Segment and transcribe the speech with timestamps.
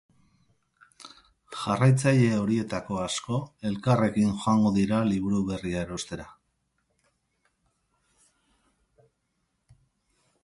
[1.57, 3.37] Jarraitzaile horietako asko
[3.71, 6.27] elkarrekin joango dira liburu berria erostera.